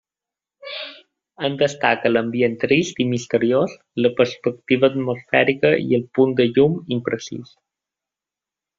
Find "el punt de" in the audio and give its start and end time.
6.03-6.51